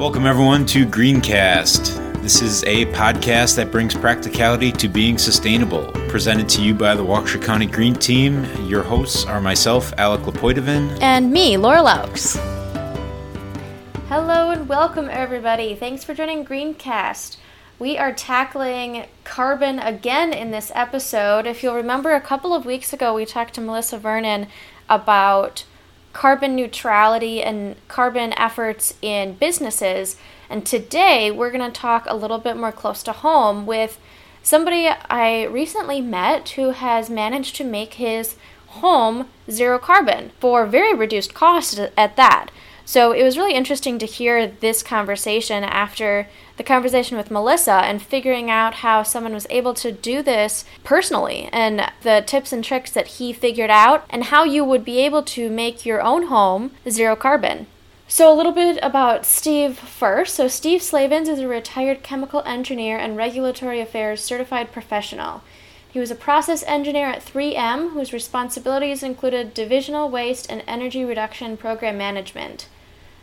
[0.00, 2.22] Welcome, everyone, to Greencast.
[2.22, 7.04] This is a podcast that brings practicality to being sustainable, presented to you by the
[7.04, 8.46] Waukesha County Green Team.
[8.66, 12.36] Your hosts are myself, Alec Lapoitovan, and me, Laura Laux.
[14.08, 15.74] Hello and welcome, everybody.
[15.74, 17.36] Thanks for joining Greencast.
[17.78, 21.46] We are tackling carbon again in this episode.
[21.46, 24.46] If you'll remember, a couple of weeks ago, we talked to Melissa Vernon
[24.88, 25.64] about
[26.12, 30.16] carbon neutrality and carbon efforts in businesses.
[30.48, 33.98] And today we're going to talk a little bit more close to home with
[34.42, 38.36] somebody I recently met who has managed to make his
[38.68, 42.50] home zero carbon for very reduced cost at that.
[42.90, 46.26] So it was really interesting to hear this conversation after
[46.56, 51.48] the conversation with Melissa and figuring out how someone was able to do this personally
[51.52, 55.22] and the tips and tricks that he figured out and how you would be able
[55.22, 57.68] to make your own home zero carbon.
[58.08, 60.34] So, a little bit about Steve first.
[60.34, 65.44] So, Steve Slavens is a retired chemical engineer and regulatory affairs certified professional.
[65.92, 71.56] He was a process engineer at 3M, whose responsibilities included divisional waste and energy reduction
[71.56, 72.66] program management.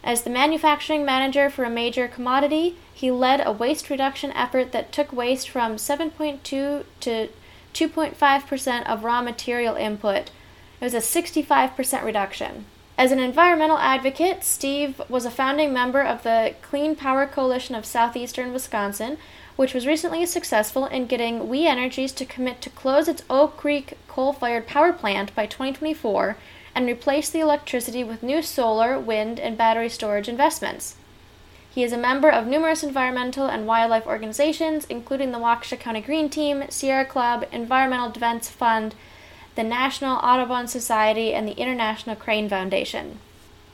[0.07, 4.93] As the manufacturing manager for a major commodity, he led a waste reduction effort that
[4.93, 7.29] took waste from 7.2 to
[7.73, 10.31] 2.5% of raw material input.
[10.79, 12.63] It was a 65% reduction.
[12.97, 17.85] As an environmental advocate, Steve was a founding member of the Clean Power Coalition of
[17.85, 19.17] Southeastern Wisconsin,
[19.57, 23.97] which was recently successful in getting We Energies to commit to close its Oak Creek
[24.07, 26.37] coal fired power plant by 2024
[26.77, 30.95] and replace the electricity with new solar, wind, and battery storage investments.
[31.67, 36.29] He is a member of numerous environmental and wildlife organizations, including the Waukesha County Green
[36.29, 38.93] Team, Sierra Club, Environmental Defense Fund,
[39.55, 43.17] the National Audubon Society, and the International Crane Foundation.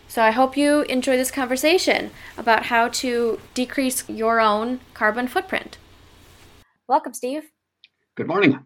[0.08, 5.78] So I hope you enjoy this conversation about how to decrease your own carbon footprint.
[6.88, 7.52] Welcome, Steve.
[8.16, 8.60] Good morning.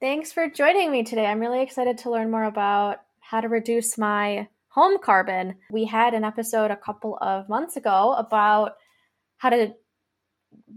[0.00, 1.26] Thanks for joining me today.
[1.26, 5.54] I'm really excited to learn more about how to reduce my home carbon.
[5.70, 8.76] We had an episode a couple of months ago about
[9.36, 9.74] how to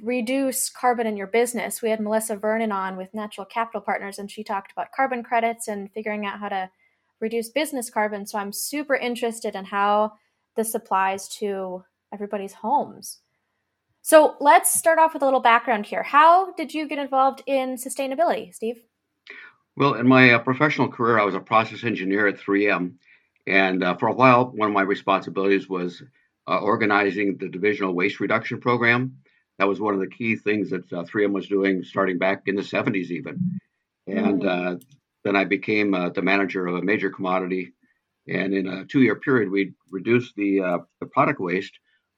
[0.04, 1.82] reduce carbon in your business.
[1.82, 5.70] We had Melissa Vernon on with Natural Capital Partners, and she talked about carbon credits
[5.70, 6.70] and figuring out how to
[7.22, 8.28] reduce business carbon.
[8.28, 10.12] So I'm super interested in how
[10.58, 13.20] this applies to everybody's homes.
[14.02, 16.04] So let's start off with a little background here.
[16.04, 18.84] How did you get involved in sustainability, Steve?
[19.82, 22.98] Well, in my uh, professional career, I was a process engineer at 3M.
[23.48, 26.04] And uh, for a while, one of my responsibilities was
[26.48, 29.18] uh, organizing the divisional waste reduction program.
[29.58, 32.56] That was one of the key things that 3M uh, was doing starting back in
[32.56, 33.60] the 70s, even.
[34.06, 34.76] And mm.
[34.76, 34.78] uh,
[35.24, 37.74] then I became uh, the manager of a major commodity.
[38.28, 41.74] And in a two year period, we reduced the, the product waste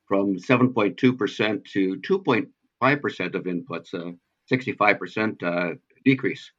[0.06, 4.14] from 7.2% to 2.5% of inputs, a
[4.52, 6.52] 65% decrease.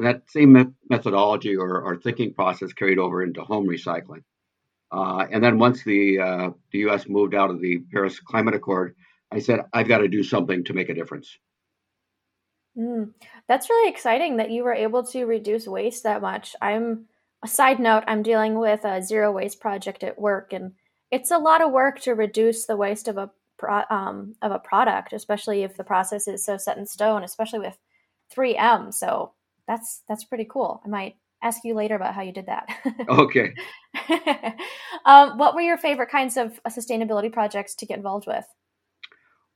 [0.00, 4.22] That same methodology or, or, thinking process carried over into home recycling.
[4.92, 7.08] Uh, and then once the uh, the U.S.
[7.08, 8.96] moved out of the Paris Climate Accord,
[9.30, 11.38] I said I've got to do something to make a difference.
[12.76, 13.12] Mm,
[13.48, 16.56] that's really exciting that you were able to reduce waste that much.
[16.60, 17.06] I'm
[17.42, 18.04] a side note.
[18.06, 20.72] I'm dealing with a zero waste project at work, and
[21.10, 24.58] it's a lot of work to reduce the waste of a pro, um, of a
[24.58, 27.22] product, especially if the process is so set in stone.
[27.22, 27.78] Especially with
[28.34, 29.32] 3M, so
[29.70, 30.82] that's that's pretty cool.
[30.84, 32.68] I might ask you later about how you did that.
[33.08, 33.54] okay.
[35.04, 38.44] um, what were your favorite kinds of uh, sustainability projects to get involved with?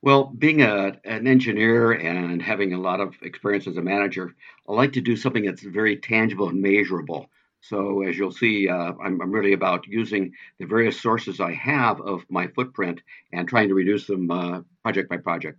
[0.02, 4.34] Well, being a, an engineer and having a lot of experience as a manager,
[4.68, 7.28] I like to do something that's very tangible and measurable.
[7.60, 12.00] So, as you'll see, uh, I'm, I'm, really about using the various sources I have
[12.02, 13.00] of my footprint
[13.32, 15.58] and trying to reduce them uh, project by project.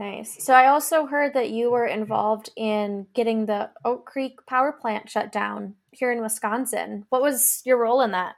[0.00, 0.42] Nice.
[0.42, 5.10] So I also heard that you were involved in getting the Oak Creek power plant
[5.10, 7.04] shut down here in Wisconsin.
[7.10, 8.36] What was your role in that?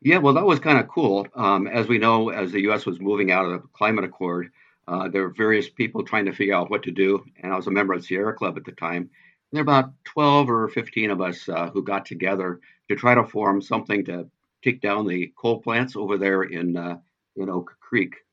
[0.00, 1.26] Yeah, well, that was kind of cool.
[1.34, 2.86] Um, as we know, as the U.S.
[2.86, 4.52] was moving out of the climate accord,
[4.88, 7.22] uh, there were various people trying to figure out what to do.
[7.42, 9.02] And I was a member of Sierra Club at the time.
[9.02, 9.10] And
[9.52, 13.24] there were about 12 or 15 of us uh, who got together to try to
[13.26, 14.30] form something to
[14.62, 16.96] take down the coal plants over there in uh,
[17.36, 18.23] in Oak Creek.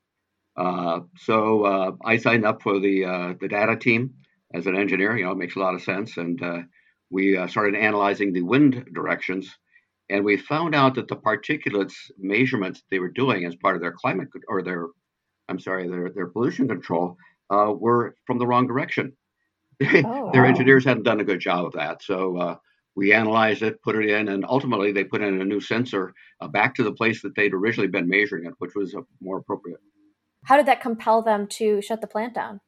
[0.62, 4.14] Uh, so uh, I signed up for the uh, the data team
[4.54, 5.18] as an engineer.
[5.18, 6.62] You know, it makes a lot of sense, and uh,
[7.10, 9.58] we uh, started analyzing the wind directions,
[10.10, 13.94] and we found out that the particulates measurements they were doing as part of their
[13.94, 14.88] climate or their,
[15.50, 17.18] I'm sorry, their their pollution control
[17.50, 19.14] were from the wrong direction.
[19.84, 20.50] Oh, their wow.
[20.50, 22.04] engineers hadn't done a good job of that.
[22.04, 22.60] So
[22.96, 26.48] We analyzed it, put it in, and ultimately they put in a new sensor uh,
[26.50, 29.80] back to the place that they'd originally been measuring it, which was uh, more appropriate.
[30.44, 32.60] How did that compel them to shut the plant down?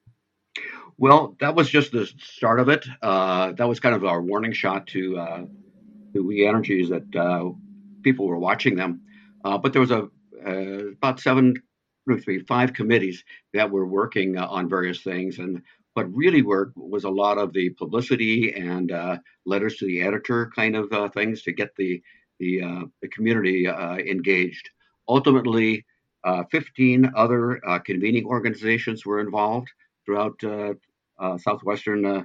[0.98, 2.86] Well, that was just the start of it.
[3.02, 5.46] Uh, that was kind of our warning shot to uh,
[6.14, 7.50] to We Energies that uh,
[8.04, 9.02] people were watching them.
[9.44, 10.10] Uh, but there was a
[10.46, 11.56] uh, about seven,
[12.24, 13.24] three, five committees
[13.54, 17.54] that were working uh, on various things, and what really worked was a lot of
[17.54, 18.92] the publicity and
[19.46, 22.02] letters to the editor kind of things to get the
[22.40, 24.70] the, the community engaged.
[25.08, 25.86] Ultimately,
[26.52, 29.70] 15 other convening organizations were involved
[30.06, 30.74] throughout uh,
[31.20, 32.24] uh, southwestern, uh,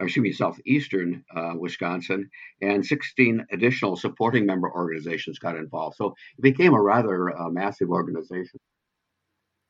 [0.00, 1.24] excuse me, southeastern
[1.56, 2.30] Wisconsin,
[2.62, 5.96] and 16 additional supporting member organizations got involved.
[5.96, 8.60] So it became a rather massive organization.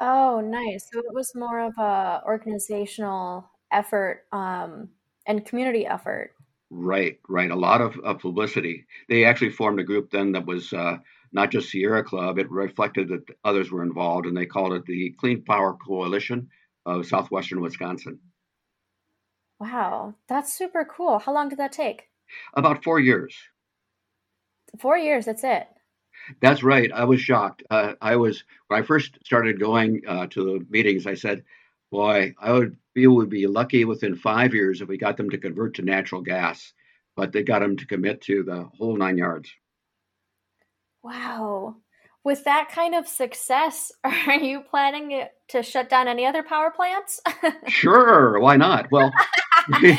[0.00, 0.88] Oh, nice.
[0.93, 4.91] So it was more of a organizational effort um,
[5.26, 6.32] and community effort.
[6.70, 7.50] Right, right.
[7.50, 8.87] A lot of, of, publicity.
[9.09, 10.99] They actually formed a group then that was uh,
[11.33, 12.39] not just Sierra Club.
[12.39, 16.49] It reflected that others were involved, and they called it the Clean Power Coalition
[16.87, 18.19] of southwestern Wisconsin.
[19.61, 21.19] Wow, that's super cool.
[21.19, 22.09] How long did that take?
[22.55, 23.35] About four years.
[24.79, 25.67] Four years, that's it.
[26.41, 26.91] That's right.
[26.93, 27.63] I was shocked.
[27.71, 31.07] Uh, I was when I first started going uh, to the meetings.
[31.07, 31.45] I said,
[31.91, 35.39] "Boy, I would feel would be lucky within five years if we got them to
[35.39, 36.73] convert to natural gas."
[37.17, 39.51] But they got them to commit to the whole nine yards.
[41.03, 41.77] Wow
[42.29, 47.21] with that kind of success, are you planning to shut down any other power plants?
[47.69, 48.87] sure, why not?
[48.93, 49.11] Well,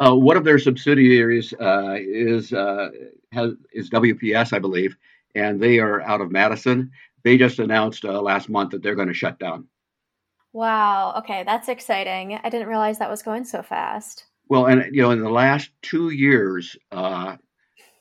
[0.00, 2.88] uh, one of their subsidiaries uh, is uh,
[3.32, 4.96] has, is WPS, I believe,
[5.34, 6.90] and they are out of Madison.
[7.22, 9.66] They just announced uh, last month that they're going to shut down.
[10.54, 11.16] Wow.
[11.18, 12.40] Okay, that's exciting.
[12.42, 14.24] I didn't realize that was going so fast.
[14.48, 17.36] Well, and you know, in the last two years, uh,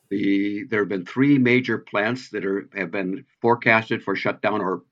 [0.09, 4.83] the there have been three major plants that are have been forecasted for shutdown or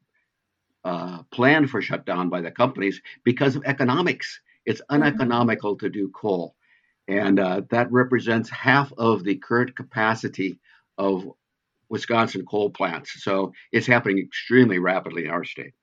[0.83, 4.39] uh, planned for shutdown by the companies because of economics.
[4.65, 5.01] It's mm-hmm.
[5.01, 6.55] uneconomical to do coal,
[7.07, 10.59] and uh, that represents half of the current capacity
[10.97, 11.25] of
[11.89, 13.23] Wisconsin coal plants.
[13.23, 15.73] So it's happening extremely rapidly in our state.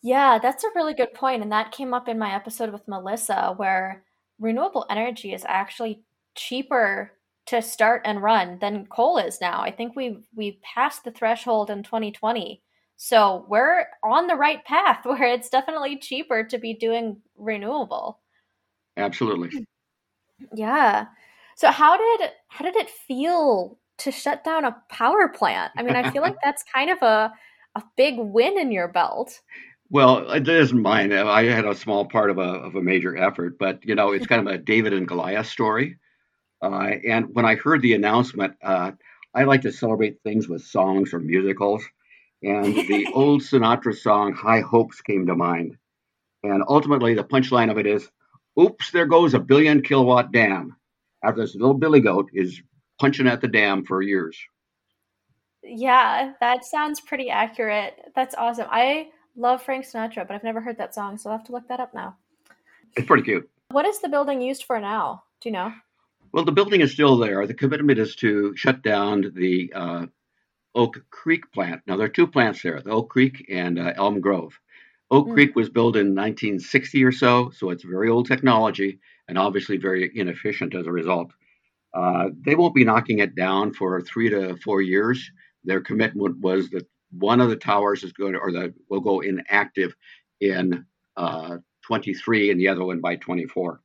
[0.00, 3.54] Yeah, that's a really good point, and that came up in my episode with Melissa,
[3.56, 4.04] where
[4.38, 6.02] renewable energy is actually
[6.36, 7.17] cheaper
[7.48, 9.62] to start and run than coal is now.
[9.62, 12.62] I think we we passed the threshold in 2020.
[12.96, 18.20] So we're on the right path where it's definitely cheaper to be doing renewable.
[18.96, 19.66] Absolutely.
[20.54, 21.06] Yeah.
[21.56, 25.72] So how did how did it feel to shut down a power plant?
[25.76, 27.32] I mean, I feel like that's kind of a
[27.74, 29.40] a big win in your belt.
[29.90, 31.14] Well, it isn't mine.
[31.14, 34.26] I had a small part of a of a major effort, but you know, it's
[34.26, 35.96] kind of a David and Goliath story.
[36.62, 38.92] Uh, and when I heard the announcement, uh,
[39.34, 41.84] I like to celebrate things with songs or musicals.
[42.42, 45.76] And the old Sinatra song, High Hopes, came to mind.
[46.42, 48.08] And ultimately, the punchline of it is
[48.58, 50.76] oops, there goes a billion kilowatt dam.
[51.22, 52.60] After this little billy goat is
[53.00, 54.38] punching at the dam for years.
[55.62, 58.12] Yeah, that sounds pretty accurate.
[58.14, 58.68] That's awesome.
[58.70, 61.68] I love Frank Sinatra, but I've never heard that song, so I'll have to look
[61.68, 62.16] that up now.
[62.96, 63.48] It's pretty cute.
[63.70, 65.24] What is the building used for now?
[65.40, 65.72] Do you know?
[66.32, 67.46] Well, the building is still there.
[67.46, 70.06] The commitment is to shut down the uh,
[70.74, 71.82] Oak Creek plant.
[71.86, 74.58] Now, there are two plants there the Oak Creek and uh, Elm Grove.
[75.10, 75.34] Oak mm.
[75.34, 80.10] Creek was built in 1960 or so, so it's very old technology and obviously very
[80.14, 81.32] inefficient as a result.
[81.94, 85.30] Uh, they won't be knocking it down for three to four years.
[85.64, 89.20] Their commitment was that one of the towers is going to, or that will go
[89.20, 89.94] inactive
[90.40, 90.84] in
[91.16, 91.56] uh,
[91.86, 93.80] 23 and the other one by 24.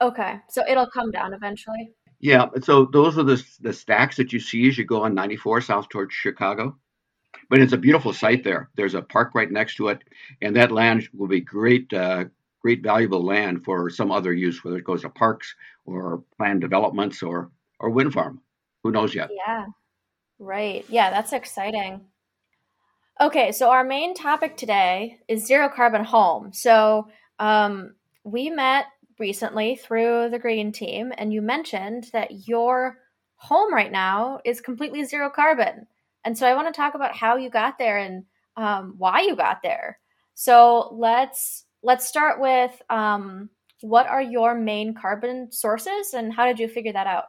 [0.00, 1.90] Okay, so it'll come down eventually.
[2.20, 5.60] Yeah, so those are the the stacks that you see as you go on 94
[5.62, 6.76] south towards Chicago.
[7.48, 8.70] But it's a beautiful site there.
[8.76, 10.02] There's a park right next to it,
[10.40, 12.24] and that land will be great, uh,
[12.60, 17.22] great valuable land for some other use, whether it goes to parks or planned developments
[17.22, 18.40] or or wind farm.
[18.82, 19.30] Who knows yet?
[19.46, 19.66] Yeah,
[20.38, 20.84] right.
[20.88, 22.00] Yeah, that's exciting.
[23.20, 26.52] Okay, so our main topic today is zero carbon home.
[26.52, 28.86] So um, we met
[29.18, 32.98] recently through the green team and you mentioned that your
[33.36, 35.86] home right now is completely zero carbon.
[36.24, 38.24] And so i want to talk about how you got there and
[38.56, 39.98] um, why you got there.
[40.34, 43.48] So let's let's start with um,
[43.80, 47.26] what are your main carbon sources and how did you figure that out?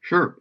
[0.00, 0.36] Sure.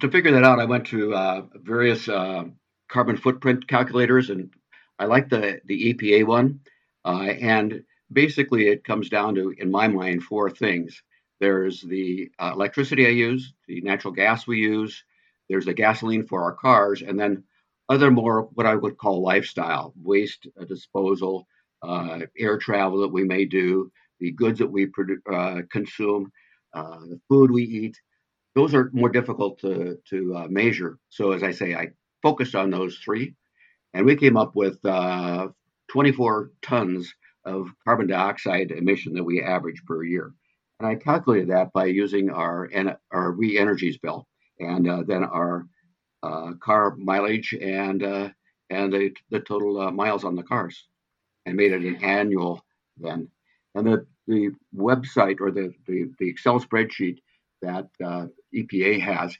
[0.00, 2.44] To figure that out i went to uh, various uh,
[2.88, 4.50] carbon footprint calculators and
[4.98, 6.60] i like the the epa one
[7.04, 7.82] uh, and
[8.12, 11.02] basically it comes down to, in my mind, four things.
[11.40, 15.04] There's the uh, electricity I use, the natural gas we use.
[15.48, 17.44] There's the gasoline for our cars, and then
[17.88, 21.46] other more what I would call lifestyle waste uh, disposal,
[21.82, 26.32] uh, air travel that we may do, the goods that we produ- uh, consume,
[26.74, 28.00] uh, the food we eat.
[28.54, 30.98] Those are more difficult to to uh, measure.
[31.10, 31.90] So as I say, I
[32.22, 33.34] focused on those three,
[33.94, 34.80] and we came up with
[35.88, 37.14] 24 tons
[37.46, 40.34] of carbon dioxide emission that we average per year.
[40.78, 42.68] And I calculated that by using our
[43.10, 44.26] our We Energies bill
[44.60, 45.66] and uh, then our
[46.22, 48.28] uh, car mileage and uh,
[48.68, 50.86] and the, the total uh, miles on the cars,
[51.46, 52.64] and made it an annual
[52.98, 53.28] then.
[53.74, 57.18] And the the website or the the, the Excel spreadsheet
[57.62, 59.36] that uh, EPA has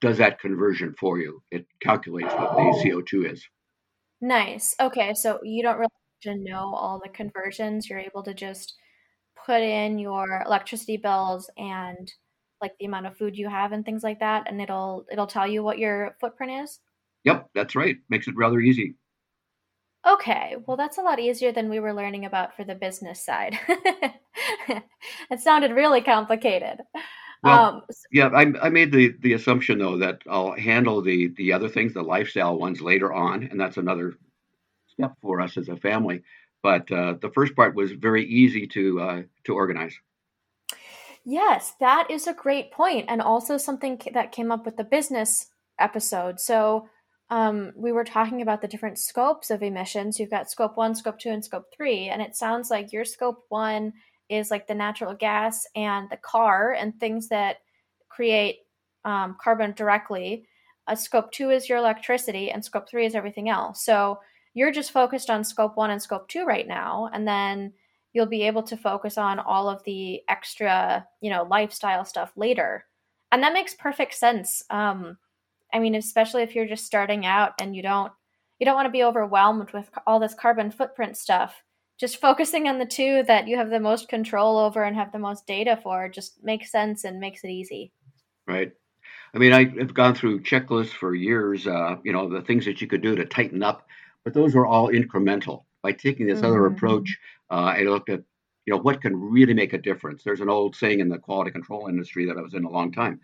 [0.00, 1.42] does that conversion for you.
[1.50, 3.46] It calculates what the CO2 is.
[4.22, 4.74] Nice.
[4.80, 5.90] Okay, so you don't really
[6.22, 7.88] to know all the conversions.
[7.88, 8.74] You're able to just
[9.46, 12.12] put in your electricity bills and
[12.60, 15.46] like the amount of food you have and things like that and it'll it'll tell
[15.46, 16.80] you what your footprint is?
[17.24, 17.96] Yep that's right.
[18.08, 18.96] Makes it rather easy.
[20.06, 23.58] Okay well that's a lot easier than we were learning about for the business side.
[25.30, 26.80] It sounded really complicated.
[27.42, 31.54] Well, um, yeah I, I made the the assumption though that i'll handle the the
[31.54, 34.14] other things the lifestyle ones later on and that's another
[35.00, 36.22] step for us as a family
[36.62, 39.98] but uh, the first part was very easy to uh, to organize.
[41.24, 45.48] Yes, that is a great point, and also something that came up with the business
[45.78, 46.40] episode.
[46.40, 46.88] So
[47.28, 50.18] um, we were talking about the different scopes of emissions.
[50.18, 53.44] You've got scope one, scope two, and scope three, and it sounds like your scope
[53.48, 53.92] one
[54.28, 57.58] is like the natural gas and the car and things that
[58.08, 58.60] create
[59.04, 60.46] um, carbon directly.
[60.86, 63.84] Uh, scope two is your electricity, and scope three is everything else.
[63.84, 64.20] So
[64.54, 67.72] you're just focused on scope one and scope two right now and then
[68.12, 72.84] you'll be able to focus on all of the extra you know lifestyle stuff later.
[73.32, 74.62] And that makes perfect sense.
[74.70, 75.16] Um
[75.72, 78.12] i mean especially if you're just starting out and you don't
[78.58, 81.62] you don't want to be overwhelmed with all this carbon footprint stuff.
[81.98, 85.18] Just focusing on the two that you have the most control over and have the
[85.18, 87.92] most data for just makes sense and makes it easy.
[88.46, 88.72] Right.
[89.32, 92.88] I mean i've gone through checklists for years uh, you know the things that you
[92.88, 93.86] could do to tighten up
[94.24, 95.64] but those are all incremental.
[95.82, 96.46] By taking this mm-hmm.
[96.46, 97.16] other approach,
[97.50, 98.20] uh, I looked at
[98.66, 100.22] you know what can really make a difference.
[100.22, 102.92] There's an old saying in the quality control industry that I was in a long
[102.92, 103.20] time: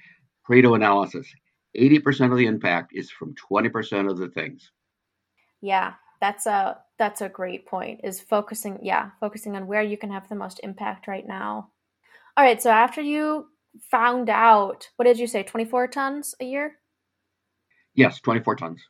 [0.49, 1.27] Pareto analysis.
[1.77, 4.71] 80% of the impact is from 20% of the things.
[5.61, 8.01] Yeah, that's a that's a great point.
[8.03, 11.71] Is focusing, yeah, focusing on where you can have the most impact right now.
[12.37, 13.49] All right, so after you
[13.91, 16.77] found out, what did you say, 24 tons a year?
[17.95, 18.83] Yes, 24 tons.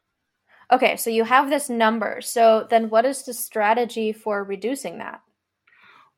[0.73, 2.21] Okay, so you have this number.
[2.21, 5.21] So then what is the strategy for reducing that?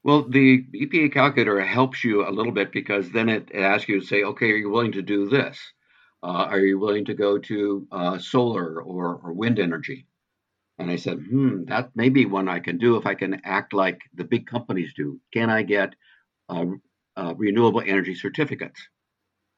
[0.04, 4.00] Well, the EPA calculator helps you a little bit because then it, it asks you
[4.00, 5.58] to say, okay, are you willing to do this?
[6.22, 10.06] Uh, are you willing to go to uh, solar or, or wind energy?
[10.78, 13.72] And I said, hmm, that may be one I can do if I can act
[13.72, 15.20] like the big companies do.
[15.32, 15.94] Can I get
[16.48, 16.64] uh,
[17.16, 18.80] uh renewable energy certificates?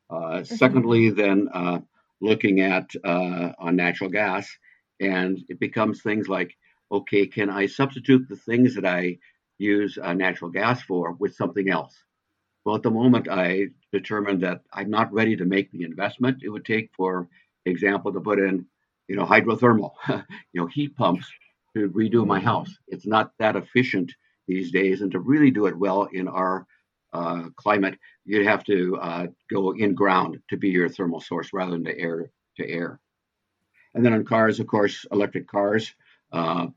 [0.08, 0.54] Uh, mm-hmm.
[0.56, 1.80] Secondly, then uh,
[2.20, 4.48] looking at on natural gas
[5.00, 6.56] and it becomes things like
[6.92, 9.16] okay can i substitute the things that i
[9.58, 11.94] use uh, natural gas for with something else?
[12.64, 16.48] Well at the moment i determined that i'm not ready to make the investment it
[16.50, 17.28] would take for
[17.66, 18.66] example to put in
[19.08, 21.26] you know hydrothermal you know heat pumps
[21.76, 22.76] to redo my house.
[22.88, 24.12] It's not that efficient
[24.48, 26.66] these days and to really do it well in our
[27.12, 31.72] uh, climate you'd have to uh, go in ground to be your thermal source rather
[31.72, 33.00] than to air to air
[33.94, 35.92] and then on cars, of course, electric cars.
[36.32, 36.68] Uh,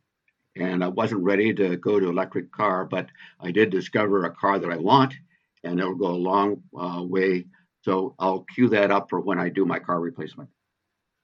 [0.55, 3.07] and I wasn't ready to go to electric car, but
[3.39, 5.15] I did discover a car that I want,
[5.63, 7.45] and it'll go a long uh, way.
[7.81, 10.49] So I'll queue that up for when I do my car replacement.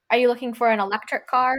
[0.09, 1.55] Are you looking for an electric car?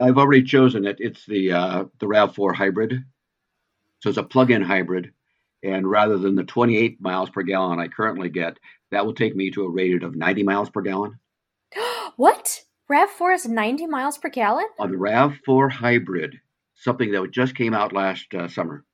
[0.00, 0.96] I've already chosen it.
[0.98, 3.04] It's the uh, the Rav4 hybrid.
[4.00, 5.12] So it's a plug-in hybrid,
[5.62, 8.58] and rather than the 28 miles per gallon I currently get,
[8.90, 11.18] that will take me to a rated of 90 miles per gallon.
[12.16, 12.60] what?
[12.90, 14.66] RAV4 is 90 miles per gallon?
[14.78, 16.40] On the RAV4 hybrid,
[16.74, 18.84] something that just came out last uh, summer.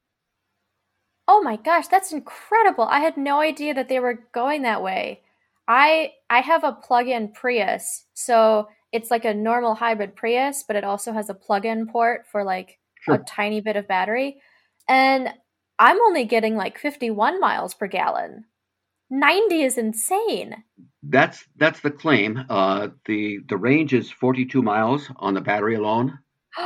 [1.27, 2.85] Oh my gosh, that's incredible.
[2.85, 5.23] I had no idea that they were going that way.
[5.69, 8.07] I I have a plug-in Prius.
[8.15, 12.43] So it's like a normal hybrid Prius, but it also has a plug-in port for
[12.43, 13.15] like sure.
[13.15, 14.41] a tiny bit of battery.
[14.89, 15.33] And
[15.79, 18.45] I'm only getting like 51 miles per gallon.
[19.11, 20.63] 90 is insane.
[21.03, 22.45] That's that's the claim.
[22.49, 26.19] Uh, the the range is 42 miles on the battery alone.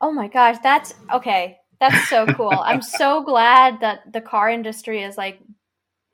[0.00, 1.58] oh my gosh, that's okay.
[1.78, 2.52] That's so cool.
[2.64, 5.40] I'm so glad that the car industry is like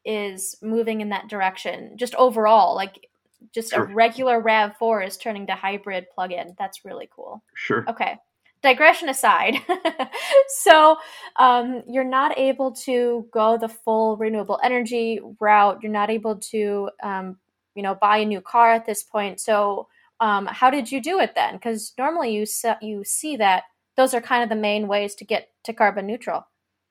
[0.04, 3.08] is moving in that direction, just overall, like
[3.52, 3.84] just sure.
[3.84, 6.54] a regular RAV4 is turning to hybrid plug-in.
[6.58, 7.42] That's really cool.
[7.54, 7.84] Sure.
[7.88, 8.16] Okay.
[8.62, 9.56] Digression aside,
[10.48, 10.96] so
[11.36, 15.78] um, you're not able to go the full renewable energy route.
[15.82, 17.36] You're not able to, um,
[17.74, 19.40] you know, buy a new car at this point.
[19.40, 19.88] So,
[20.20, 21.54] um, how did you do it then?
[21.54, 23.64] Because normally you se- you see that
[23.96, 26.46] those are kind of the main ways to get to carbon neutral.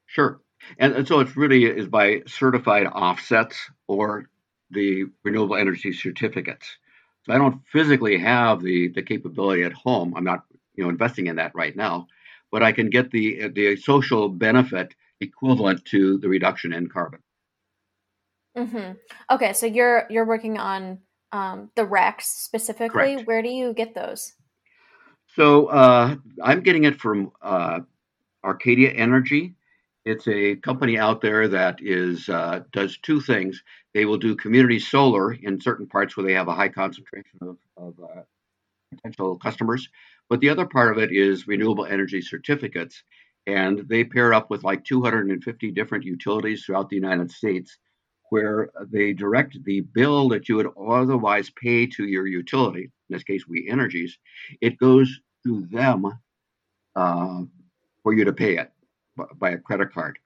[0.06, 0.42] Sure.
[0.80, 3.58] And, and so it's really is by certified offsets
[3.88, 4.30] or
[4.72, 6.78] the renewable energy certificates.
[7.26, 10.14] So I don't physically have the the capability at home.
[10.16, 10.46] I'm not
[10.78, 12.08] you know investing in that right now,
[12.52, 17.20] but I can get the the social benefit equivalent to the reduction in carbon.
[18.58, 18.94] Mm-hmm.
[19.32, 21.00] Okay, so you're you're working on
[21.32, 23.16] um, the RECs specifically.
[23.16, 23.28] Correct.
[23.28, 24.34] Where do you get those?
[25.36, 27.82] So uh, I'm getting it from uh,
[28.44, 29.56] Arcadia Energy.
[30.06, 33.62] It's a company out there that is uh, does two things.
[33.94, 37.58] They will do community solar in certain parts where they have a high concentration of,
[37.76, 38.22] of uh,
[38.94, 39.90] potential customers,
[40.30, 43.04] but the other part of it is renewable energy certificates,
[43.48, 47.78] and they pair up with like 250 different utilities throughout the United States,
[48.30, 52.84] where they direct the bill that you would otherwise pay to your utility.
[52.84, 54.18] In this case, We Energies,
[54.62, 56.06] it goes to them
[56.96, 57.42] uh,
[58.02, 58.72] for you to pay it
[59.36, 60.18] by a credit card.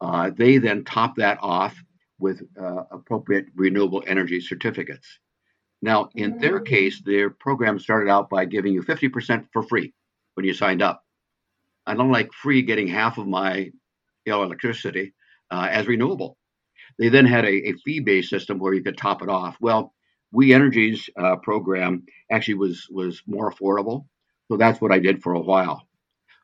[0.00, 1.82] Uh, they then top that off
[2.18, 5.18] with uh, appropriate renewable energy certificates.
[5.82, 6.66] Now, in their mm.
[6.66, 9.94] case, their program started out by giving you 50% for free
[10.34, 11.02] when you signed up.
[11.86, 13.70] I don't like free getting half of my
[14.26, 15.14] you know, electricity
[15.50, 16.36] uh, as renewable.
[16.98, 19.56] They then had a, a fee based system where you could top it off.
[19.60, 19.94] Well,
[20.32, 24.06] We Energies' uh, program actually was was more affordable,
[24.48, 25.88] so that's what I did for a while.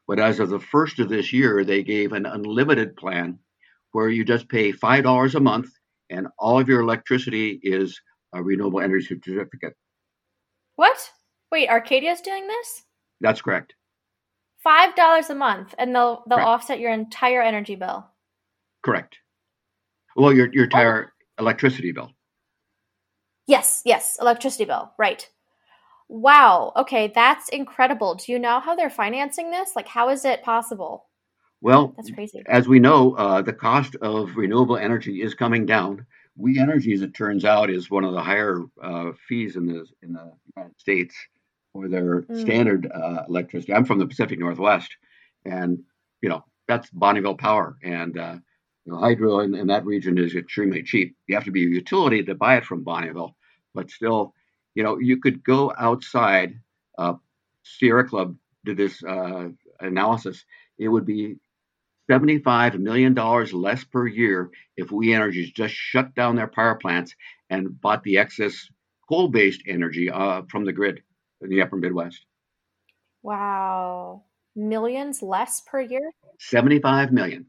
[0.09, 3.39] But as of the first of this year, they gave an unlimited plan
[3.93, 5.71] where you just pay $5 a month
[6.11, 8.01] and all of your electricity is
[8.37, 9.75] a renewable energy certificate.
[10.77, 11.11] What?
[11.51, 12.83] Wait, Arcadia's doing this?
[13.21, 13.75] That's correct.
[14.63, 16.49] Five dollars a month, and they'll they'll correct.
[16.49, 18.07] offset your entire energy bill.
[18.83, 19.17] Correct.
[20.17, 21.43] Well, your your entire oh.
[21.43, 22.11] electricity bill.
[23.47, 24.93] Yes, yes, electricity bill.
[24.99, 25.29] Right.
[26.09, 26.73] Wow.
[26.77, 28.15] Okay, that's incredible.
[28.17, 29.71] Do you know how they're financing this?
[29.75, 31.07] Like, how is it possible?
[31.61, 32.43] Well, that's crazy.
[32.47, 36.07] As we know, uh, the cost of renewable energy is coming down.
[36.37, 39.87] We Energy, as it turns out, is one of the higher uh, fees in the
[40.03, 41.15] in the United States
[41.73, 42.41] for their mm.
[42.41, 43.73] standard uh, electricity.
[43.73, 44.95] I'm from the Pacific Northwest,
[45.45, 45.79] and
[46.21, 48.37] you know that's Bonneville Power, and uh,
[48.85, 51.17] you know, hydro in, in that region is extremely cheap.
[51.27, 53.35] You have to be a utility to buy it from Bonneville,
[53.75, 54.35] but still
[54.77, 56.61] you know, you could go outside.
[56.97, 57.15] Uh,
[57.65, 59.49] Sierra Club did this uh,
[59.81, 60.45] analysis.
[60.79, 61.37] It would be
[62.11, 67.15] $75 million less per year if We Energies just shut down their power plants
[67.51, 68.69] and bought the excess
[69.09, 71.03] coal based energy uh, from the grid
[71.41, 72.25] in the upper Midwest.
[73.23, 74.23] Wow.
[74.55, 76.13] Millions less per year?
[76.39, 77.47] 75 million.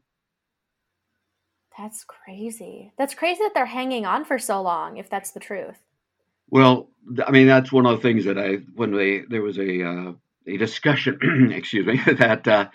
[1.76, 2.92] That's crazy.
[2.98, 5.78] That's crazy that they're hanging on for so long, if that's the truth.
[6.50, 6.88] Well,
[7.24, 10.12] I mean, that's one of the things that I when they there was a uh,
[10.46, 12.68] a discussion, excuse me, that uh,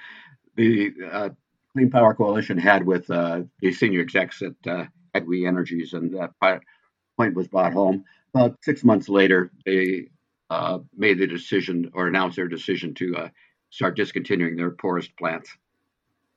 [0.55, 1.29] the uh,
[1.73, 6.13] Clean Power Coalition had with uh, the senior execs at uh, at We Energies, and
[6.13, 6.31] that
[7.17, 8.05] point was brought home.
[8.33, 10.09] About six months later, they
[10.49, 13.29] uh, made the decision or announced their decision to uh,
[13.69, 15.49] start discontinuing their poorest plants.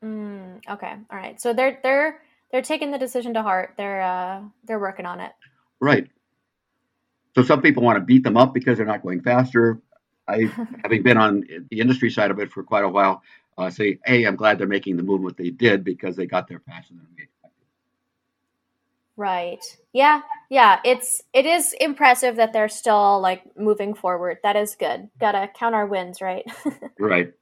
[0.03, 1.41] Mm, okay, all right.
[1.41, 2.21] So they're they're
[2.51, 3.75] they're taking the decision to heart.
[3.77, 5.33] They're uh, they're working on it.
[5.81, 6.09] Right.
[7.35, 9.83] So some people want to beat them up because they're not going faster.
[10.27, 10.51] I,
[10.83, 13.23] having been on the industry side of it for quite a while,
[13.59, 16.61] uh, say, hey, I'm glad they're making the movement they did because they got their
[16.61, 17.01] passion.
[19.17, 19.65] Right.
[19.95, 20.21] Yeah.
[20.51, 20.81] Yeah.
[20.85, 24.39] It's it is impressive that they're still like moving forward.
[24.43, 25.09] That is good.
[25.19, 26.45] Gotta count our wins, right?
[26.99, 27.33] right.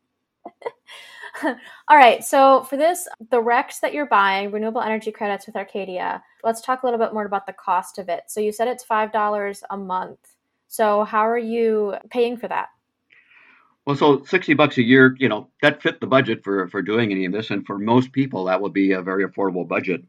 [1.88, 2.22] All right.
[2.24, 6.82] So for this, the RECs that you're buying, renewable energy credits with Arcadia, let's talk
[6.82, 8.24] a little bit more about the cost of it.
[8.28, 10.18] So you said it's $5 a month.
[10.68, 12.68] So how are you paying for that?
[13.86, 17.10] Well, so 60 bucks a year, you know, that fit the budget for, for doing
[17.12, 17.50] any of this.
[17.50, 20.02] And for most people, that would be a very affordable budget.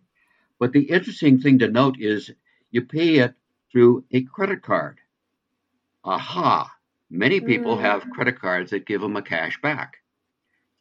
[0.59, 2.31] But the interesting thing to note is
[2.71, 3.33] you pay it
[3.71, 4.99] through a credit card.
[6.05, 6.71] Aha.
[7.09, 7.81] Many people mm.
[7.81, 9.97] have credit cards that give them a cash back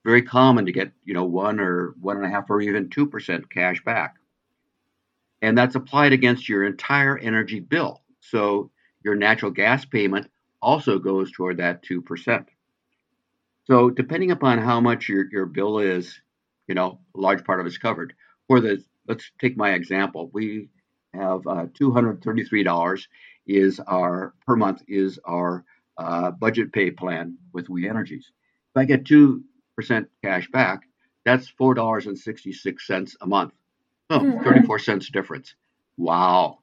[0.04, 3.50] very common to get, you know, one or one and a half or even 2%
[3.50, 4.16] cash back.
[5.42, 8.02] And that's applied against your entire energy bill.
[8.20, 8.70] So
[9.02, 10.30] your natural gas payment
[10.61, 12.46] also goes toward that 2%.
[13.64, 16.20] So depending upon how much your, your bill is,
[16.66, 18.14] you know, a large part of it's covered.
[18.46, 20.31] For the let's take my example.
[20.33, 20.68] We
[21.14, 23.07] have uh, $233
[23.46, 25.64] is our per month is our
[25.98, 28.31] uh, budget pay plan with We Energies.
[28.74, 29.42] If I get 2%
[30.22, 30.81] cash back,
[31.24, 33.53] that's $4.66 a month.
[34.11, 34.44] Oh, mm-hmm.
[34.44, 35.55] 34 cents difference.
[35.96, 36.59] Wow.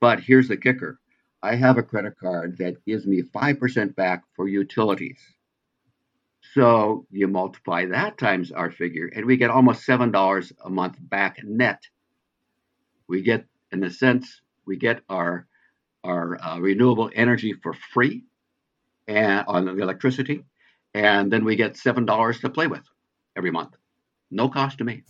[0.00, 0.98] But here's the kicker
[1.42, 5.20] I have a credit card that gives me 5% back for utilities.
[6.54, 11.38] So you multiply that times our figure, and we get almost $7 a month back
[11.44, 11.82] net.
[13.08, 15.46] We get, in a sense, we get our,
[16.02, 18.24] our uh, renewable energy for free
[19.06, 20.44] and on the electricity,
[20.94, 22.84] and then we get $7 to play with
[23.36, 23.76] every month.
[24.30, 25.02] No cost to me.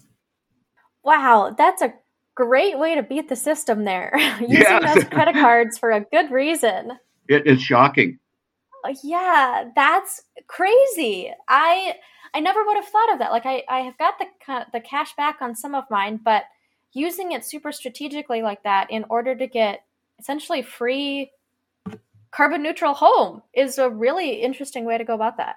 [1.02, 1.94] Wow, that's a
[2.34, 4.12] great way to beat the system there.
[4.40, 4.94] Using yeah.
[4.94, 6.92] those credit cards for a good reason.
[7.28, 8.18] It is shocking.
[8.84, 11.32] Uh, yeah, that's crazy.
[11.48, 11.94] I
[12.32, 13.32] I never would have thought of that.
[13.32, 16.44] Like I I have got the the cash back on some of mine, but
[16.92, 19.84] using it super strategically like that in order to get
[20.18, 21.30] essentially free
[22.30, 25.56] carbon neutral home is a really interesting way to go about that.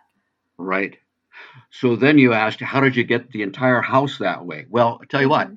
[0.57, 0.97] Right.
[1.71, 4.65] So then you asked, how did you get the entire house that way?
[4.69, 5.55] Well, I tell you what, mm-hmm.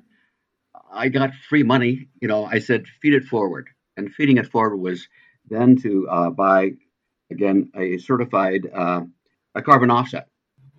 [0.91, 2.07] I got free money.
[2.21, 3.69] You know, I said, feed it forward.
[3.95, 5.07] And feeding it forward was
[5.49, 6.71] then to uh, buy,
[7.31, 9.01] again, a certified uh,
[9.55, 10.27] a carbon offset.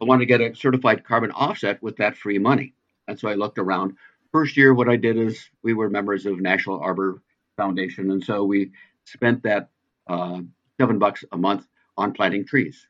[0.00, 2.74] I wanted to get a certified carbon offset with that free money.
[3.08, 3.96] And so I looked around.
[4.30, 7.22] First year, what I did is we were members of National Arbor
[7.56, 8.10] Foundation.
[8.10, 8.70] And so we
[9.04, 9.70] spent that
[10.06, 10.40] uh,
[10.78, 12.86] seven bucks a month on planting trees.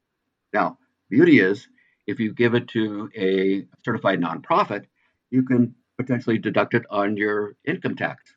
[0.52, 1.66] Now, beauty is
[2.06, 4.86] if you give it to a certified nonprofit,
[5.30, 8.34] you can potentially deduct it on your income tax.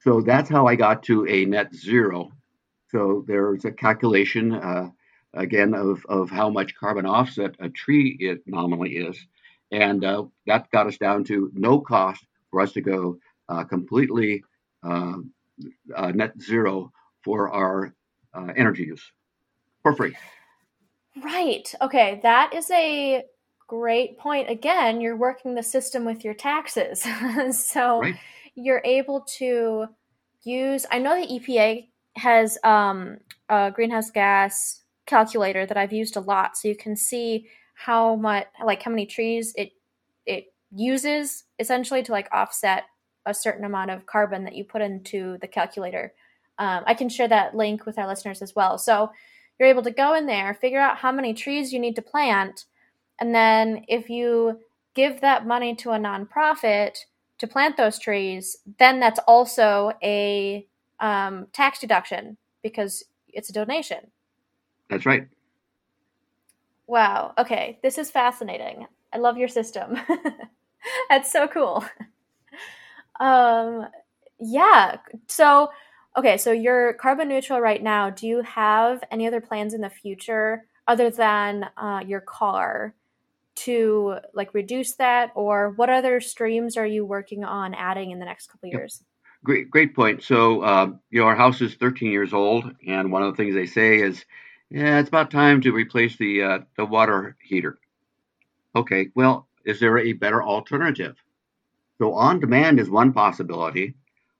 [0.00, 2.32] So that's how I got to a net zero.
[2.90, 4.90] So there's a calculation, uh,
[5.34, 9.18] again, of, of how much carbon offset a tree it nominally is.
[9.70, 14.42] And uh, that got us down to no cost for us to go uh, completely
[14.82, 15.16] uh,
[15.94, 17.94] uh, net zero for our
[18.34, 19.12] uh, energy use
[19.82, 20.16] for free.
[21.22, 21.72] Right.
[21.82, 22.20] Okay.
[22.22, 23.24] That is a
[23.66, 24.48] great point.
[24.48, 27.04] Again, you're working the system with your taxes.
[27.50, 28.16] so right.
[28.54, 29.86] you're able to
[30.42, 31.87] use, I know the EPA
[32.18, 36.56] has um, a greenhouse gas calculator that I've used a lot.
[36.56, 39.72] So you can see how much, like how many trees it,
[40.26, 42.84] it uses essentially to like offset
[43.26, 46.12] a certain amount of carbon that you put into the calculator.
[46.58, 48.78] Um, I can share that link with our listeners as well.
[48.78, 49.10] So
[49.58, 52.66] you're able to go in there, figure out how many trees you need to plant,
[53.20, 54.60] and then if you
[54.94, 56.96] give that money to a nonprofit
[57.38, 60.66] to plant those trees, then that's also a
[61.00, 64.10] um, tax deduction because it's a donation.
[64.90, 65.28] That's right.
[66.86, 67.34] Wow.
[67.38, 67.78] Okay.
[67.82, 68.86] This is fascinating.
[69.12, 69.98] I love your system.
[71.08, 71.84] that's so cool.
[73.20, 73.88] Um,
[74.38, 74.98] yeah.
[75.26, 75.70] So,
[76.18, 78.10] Okay, so you're carbon neutral right now.
[78.10, 82.92] Do you have any other plans in the future other than uh, your car
[83.56, 88.24] to like reduce that, or what other streams are you working on adding in the
[88.24, 89.04] next couple years?
[89.48, 90.22] Great, great point.
[90.22, 93.54] So, uh, you know, our house is 13 years old, and one of the things
[93.54, 94.26] they say is,
[94.68, 97.78] "Yeah, it's about time to replace the uh, the water heater."
[98.76, 101.16] Okay, well, is there a better alternative?
[101.98, 103.94] So, on demand is one possibility.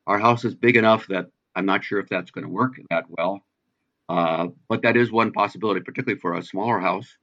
[0.07, 3.07] Our house is big enough that I'm not sure if that's going to work that
[3.09, 3.43] well,
[4.09, 7.19] uh, but that is one possibility, particularly for a smaller house.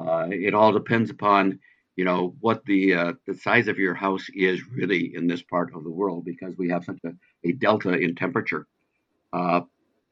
[0.00, 1.60] Uh, it all depends upon,
[2.00, 5.74] you know, what the uh, the size of your house is really in this part
[5.74, 7.12] of the world, because we have such a,
[7.44, 8.66] a delta in temperature
[9.34, 9.60] uh,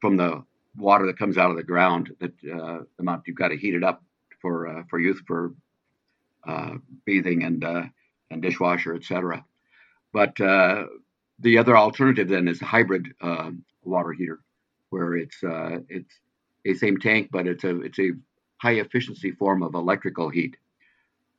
[0.03, 0.45] from the
[0.77, 2.15] water that comes out of the ground.
[2.21, 4.03] That uh, amount you've got to heat it up
[4.43, 5.55] for uh, for use for
[7.07, 7.65] bathing and
[8.31, 9.43] and dishwasher, etc.
[10.13, 13.51] But the other alternative then is a hybrid uh,
[13.83, 14.41] water heater,
[14.91, 16.15] where it's uh, it's
[16.67, 18.11] a same tank, but it's a it's a
[18.59, 20.59] high efficiency form of electrical heat.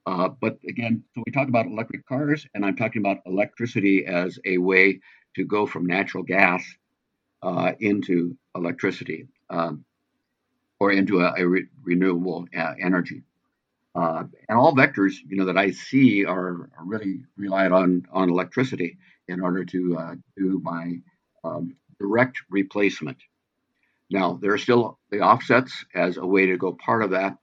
[0.10, 4.40] Uh, but again, so we talk about electric cars, and I'm talking about electricity as
[4.44, 5.02] a way
[5.36, 6.64] to go from natural gas
[7.44, 9.86] uh, into electricity um,
[10.80, 13.22] or into a, a re- renewable uh, energy.
[13.94, 18.30] Uh, and all vectors, you know, that I see are, are really reliant on on
[18.32, 21.02] electricity in order to uh, do my
[21.44, 23.18] um, direct replacement.
[24.10, 27.38] Now, there are still the offsets as a way to go part of that.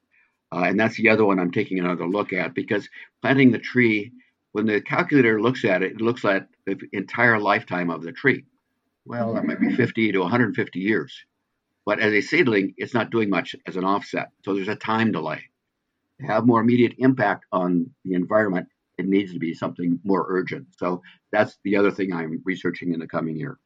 [0.57, 2.89] Uh, and that's the other one I'm taking another look at because
[3.21, 4.13] planting the tree,
[4.53, 8.45] when the calculator looks at it, it looks at the entire lifetime of the tree.
[9.05, 11.15] Well, that might be 50 to 150 years.
[11.85, 14.31] But as a seedling, it's not doing much as an offset.
[14.45, 15.43] So there's a time delay.
[16.21, 20.69] To have more immediate impact on the environment, it needs to be something more urgent.
[20.79, 23.59] So that's the other thing I'm researching in the coming year.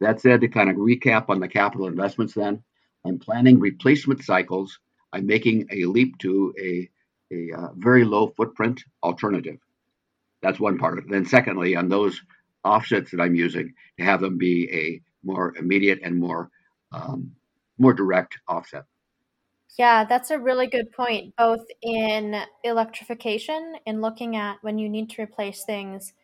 [0.00, 2.64] That said, to kind of recap on the capital investments, then
[3.06, 4.80] I'm planning replacement cycles.
[5.12, 6.88] I'm making a leap to a,
[7.32, 9.58] a uh, very low footprint alternative.
[10.42, 11.02] That's one part.
[11.08, 12.20] Then, secondly, on those
[12.64, 16.50] offsets that I'm using, to have them be a more immediate and more
[16.92, 17.32] um,
[17.78, 18.84] more direct offset.
[19.78, 25.10] Yeah, that's a really good point, both in electrification and looking at when you need
[25.10, 26.14] to replace things,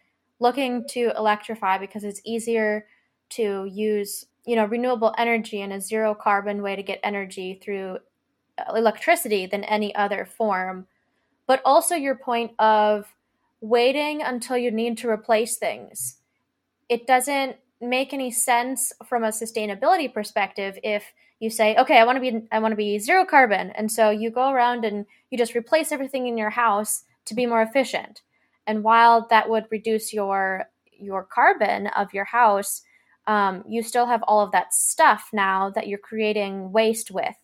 [0.41, 2.87] looking to electrify because it's easier
[3.31, 7.99] to use, you know, renewable energy in a zero carbon way to get energy through
[8.75, 10.87] electricity than any other form.
[11.47, 13.07] But also your point of
[13.61, 16.19] waiting until you need to replace things.
[16.89, 22.17] It doesn't make any sense from a sustainability perspective if you say okay i want
[22.17, 25.37] to be i want to be zero carbon and so you go around and you
[25.37, 28.23] just replace everything in your house to be more efficient
[28.67, 30.65] and while that would reduce your
[30.99, 32.83] your carbon of your house
[33.27, 37.35] um, you still have all of that stuff now that you're creating waste with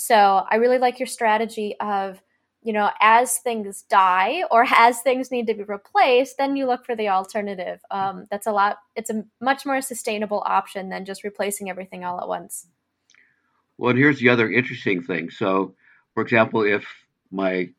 [0.00, 2.22] so i really like your strategy of
[2.62, 6.84] you know, as things die or as things need to be replaced, then you look
[6.84, 7.80] for the alternative.
[7.90, 12.20] Um, that's a lot, it's a much more sustainable option than just replacing everything all
[12.20, 12.66] at once.
[13.78, 15.30] Well, and here's the other interesting thing.
[15.30, 15.74] So,
[16.14, 16.84] for example, if
[17.30, 17.70] my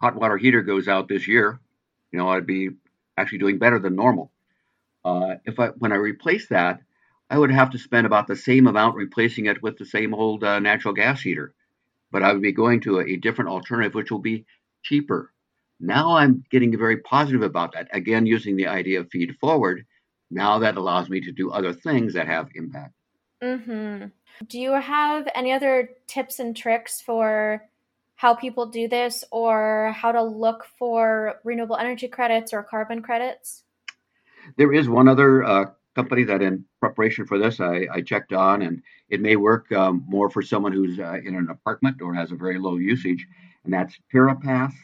[0.00, 1.58] hot water heater goes out this year,
[2.12, 2.70] you know, I'd be
[3.16, 4.30] actually doing better than normal.
[5.04, 6.80] Uh, if I, when I replace that,
[7.30, 10.44] I would have to spend about the same amount replacing it with the same old
[10.44, 11.54] uh, natural gas heater
[12.16, 14.46] but I would be going to a, a different alternative, which will be
[14.82, 15.34] cheaper.
[15.78, 17.88] Now I'm getting very positive about that.
[17.92, 19.84] Again, using the idea of feed forward.
[20.30, 22.94] Now that allows me to do other things that have impact.
[23.42, 24.06] Mm-hmm.
[24.46, 27.62] Do you have any other tips and tricks for
[28.14, 33.64] how people do this or how to look for renewable energy credits or carbon credits?
[34.56, 38.62] There is one other uh, company that in preparation for this I, I checked on,
[38.62, 42.30] and it may work um, more for someone who's uh, in an apartment or has
[42.30, 43.26] a very low usage,
[43.64, 44.74] and that's TerraPass.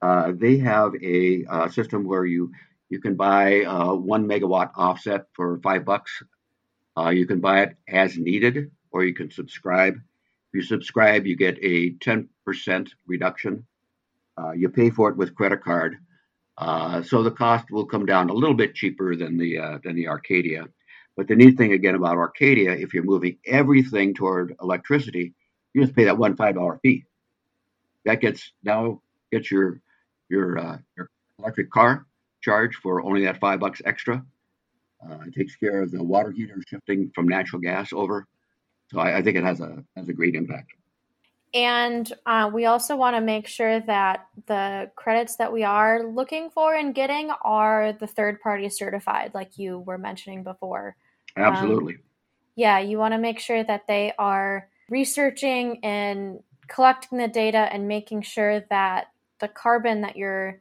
[0.00, 2.52] Uh, they have a uh, system where you
[2.88, 6.22] you can buy uh, one megawatt offset for five bucks.
[6.96, 9.94] Uh, you can buy it as needed, or you can subscribe.
[9.96, 13.66] If you subscribe, you get a 10% reduction.
[14.38, 15.98] Uh, you pay for it with credit card.
[16.58, 19.94] Uh, so the cost will come down a little bit cheaper than the uh, than
[19.94, 20.66] the Arcadia.
[21.16, 25.34] But the neat thing again about Arcadia, if you're moving everything toward electricity,
[25.72, 27.04] you just pay that one five dollar fee.
[28.04, 29.80] That gets now gets your
[30.28, 32.06] your uh, your electric car
[32.40, 34.24] charged for only that five bucks extra.
[35.08, 38.26] Uh, it takes care of the water heater shifting from natural gas over.
[38.90, 40.72] So I, I think it has a has a great impact.
[41.54, 46.50] And uh, we also want to make sure that the credits that we are looking
[46.50, 50.96] for and getting are the third party certified, like you were mentioning before.
[51.36, 51.94] Absolutely.
[51.94, 52.00] Um,
[52.56, 57.88] yeah, you want to make sure that they are researching and collecting the data and
[57.88, 59.06] making sure that
[59.38, 60.60] the carbon that you're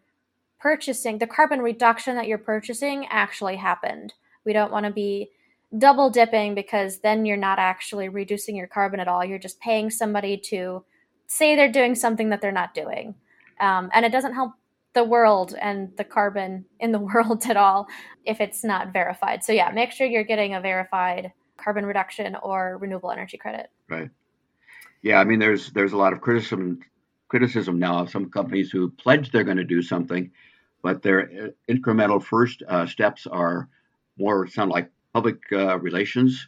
[0.60, 4.14] purchasing, the carbon reduction that you're purchasing actually happened.
[4.46, 5.32] We don't want to be
[5.76, 9.24] double dipping because then you're not actually reducing your carbon at all.
[9.24, 10.84] You're just paying somebody to
[11.28, 13.16] say they're doing something that they're not doing.
[13.60, 14.54] Um, and it doesn't help
[14.94, 17.88] the world and the carbon in the world at all
[18.26, 19.44] if it's not verified.
[19.44, 23.70] So, yeah, make sure you're getting a verified carbon reduction or renewable energy credit.
[23.90, 24.10] Right.
[25.02, 26.80] Yeah, I mean, there's there's a lot of criticism
[27.28, 30.32] criticism now of some companies who pledge they're going to do something,
[30.82, 33.70] but their uh, incremental first uh, steps are
[34.18, 36.48] more sound like public uh, relations,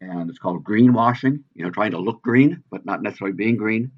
[0.00, 1.36] and it's called greenwashing.
[1.54, 3.92] You know, trying to look green but not necessarily being green.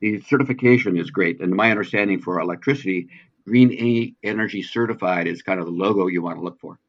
[0.00, 3.08] The certification is great, and my understanding for electricity,
[3.46, 6.80] green e energy certified is kind of the logo you want to look for.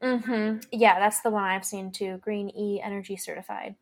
[0.00, 0.58] Mm-hmm.
[0.70, 2.18] Yeah, that's the one I've seen too.
[2.18, 3.74] Green E Energy certified.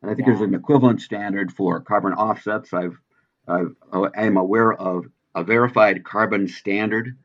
[0.00, 0.34] And I think yeah.
[0.34, 2.72] there's an equivalent standard for carbon offsets.
[2.72, 2.98] I've,
[3.46, 7.16] I've I am aware of a verified carbon standard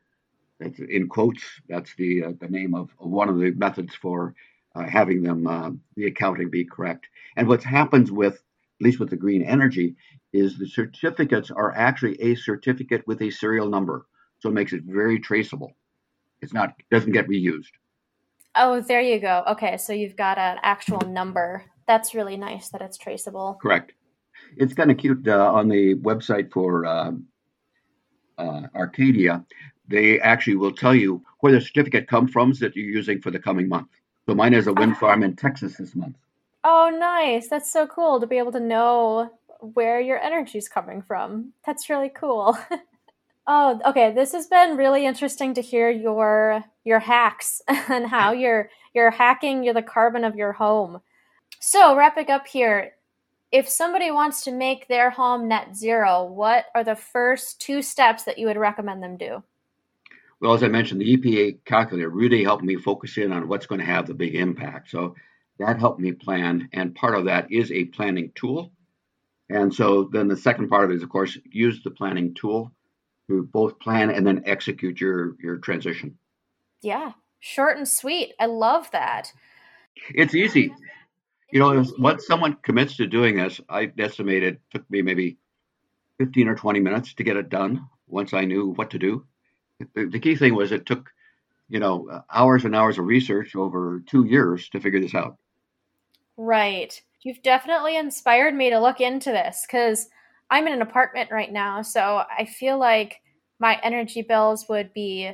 [0.60, 1.42] in quotes.
[1.68, 4.34] That's the uh, the name of, one of the methods for
[4.74, 7.06] uh, having them uh, the accounting be correct.
[7.36, 9.96] And what happens with at least with the green energy
[10.32, 14.06] is the certificates are actually a certificate with a serial number,
[14.40, 15.72] so it makes it very traceable.
[16.40, 17.72] It's not doesn't get reused.
[18.56, 19.42] Oh, there you go.
[19.48, 21.64] Okay, so you've got an actual number.
[21.86, 23.58] That's really nice that it's traceable.
[23.60, 23.92] Correct.
[24.56, 27.12] It's kind of cute uh, on the website for uh,
[28.38, 29.44] uh, Arcadia
[29.88, 33.38] they actually will tell you where the certificate comes from that you're using for the
[33.38, 33.88] coming month.
[34.26, 36.16] So mine is a wind farm in Texas this month.
[36.62, 37.48] Oh, nice.
[37.48, 41.52] That's so cool to be able to know where your energy is coming from.
[41.66, 42.56] That's really cool.
[43.46, 44.10] Oh, okay.
[44.12, 49.64] This has been really interesting to hear your your hacks and how you're you're hacking
[49.64, 51.00] the carbon of your home.
[51.60, 52.92] So, wrapping up here,
[53.52, 58.24] if somebody wants to make their home net zero, what are the first two steps
[58.24, 59.42] that you would recommend them do?
[60.40, 63.80] Well, as I mentioned, the EPA calculator really helped me focus in on what's going
[63.80, 64.90] to have the big impact.
[64.90, 65.14] So
[65.58, 68.72] that helped me plan, and part of that is a planning tool.
[69.48, 72.72] And so then the second part of it is, of course, use the planning tool
[73.28, 76.18] to both plan and then execute your your transition.
[76.82, 78.34] Yeah, short and sweet.
[78.40, 79.32] I love that.
[80.14, 80.74] It's easy.
[81.52, 85.38] You know, once someone commits to doing this, I estimated it took me maybe
[86.18, 89.24] 15 or 20 minutes to get it done once I knew what to do.
[89.94, 91.10] The, the key thing was it took,
[91.68, 95.36] you know, hours and hours of research over two years to figure this out.
[96.36, 97.00] Right.
[97.22, 100.08] You've definitely inspired me to look into this because
[100.50, 103.22] I'm in an apartment right now, so I feel like
[103.58, 105.32] my energy bills would be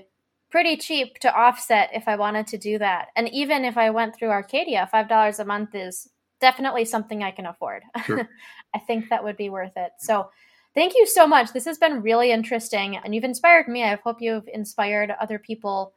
[0.51, 3.09] pretty cheap to offset if I wanted to do that.
[3.17, 6.09] And even if I went through Arcadia, $5 a month is
[6.41, 7.83] definitely something I can afford.
[8.05, 8.29] Sure.
[8.75, 9.93] I think that would be worth it.
[9.99, 10.31] So,
[10.75, 11.53] thank you so much.
[11.53, 13.85] This has been really interesting and you've inspired me.
[13.85, 15.95] I hope you've inspired other people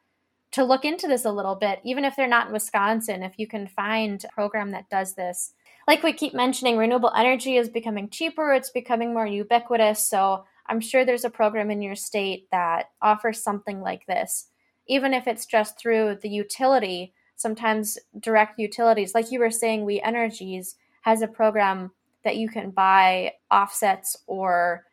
[0.51, 3.47] to look into this a little bit, even if they're not in Wisconsin, if you
[3.47, 5.53] can find a program that does this
[5.87, 10.07] like we keep mentioning, renewable energy is becoming cheaper, it's becoming more ubiquitous.
[10.07, 14.49] So I'm sure there's a program in your state that offers something like this,
[14.87, 17.13] even if it's just through the utility.
[17.35, 21.91] Sometimes direct utilities, like you were saying, We Energies has a program
[22.23, 24.85] that you can buy offsets or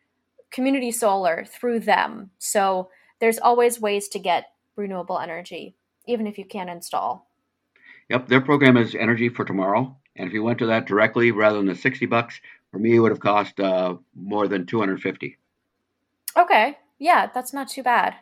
[0.51, 2.29] community solar through them.
[2.37, 2.89] So
[3.19, 5.75] there's always ways to get renewable energy,
[6.07, 7.27] even if you can't install.
[8.09, 9.95] Yep, their program is Energy for Tomorrow.
[10.17, 12.39] And if you went to that directly rather than the 60 bucks,
[12.71, 15.37] for me, it would have cost uh, more than 250.
[16.37, 16.77] Okay.
[16.99, 18.15] Yeah, that's not too bad.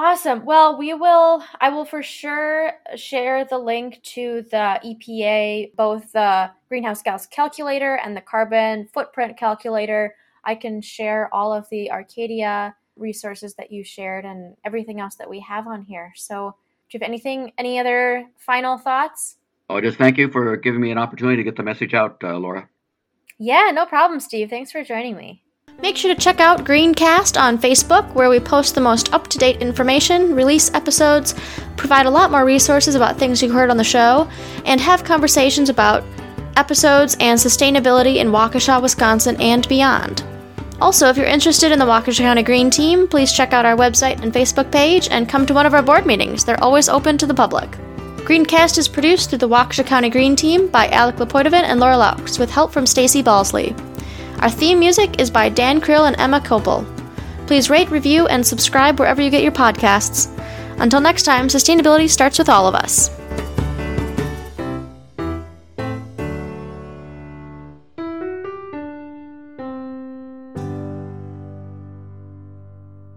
[0.00, 0.44] Awesome.
[0.44, 6.52] Well, we will, I will for sure share the link to the EPA, both the
[6.68, 10.14] greenhouse gas calculator and the carbon footprint calculator.
[10.44, 15.28] I can share all of the Arcadia resources that you shared and everything else that
[15.28, 16.12] we have on here.
[16.14, 16.54] So,
[16.88, 19.38] do you have anything, any other final thoughts?
[19.68, 22.38] Oh, just thank you for giving me an opportunity to get the message out, uh,
[22.38, 22.68] Laura.
[23.38, 24.48] Yeah, no problem, Steve.
[24.48, 25.42] Thanks for joining me.
[25.80, 29.38] Make sure to check out Greencast on Facebook, where we post the most up to
[29.38, 31.36] date information, release episodes,
[31.76, 34.28] provide a lot more resources about things you heard on the show,
[34.64, 36.02] and have conversations about
[36.56, 40.24] episodes and sustainability in Waukesha, Wisconsin, and beyond.
[40.80, 44.20] Also, if you're interested in the Waukesha County Green Team, please check out our website
[44.20, 46.44] and Facebook page and come to one of our board meetings.
[46.44, 47.70] They're always open to the public.
[48.26, 52.40] Greencast is produced through the Waukesha County Green Team by Alec Lapoidovin and Laura Laux,
[52.40, 53.76] with help from Stacy Balsley.
[54.40, 56.86] Our theme music is by Dan Krill and Emma Kopel.
[57.48, 60.28] Please rate, review, and subscribe wherever you get your podcasts.
[60.78, 63.10] Until next time, sustainability starts with all of us.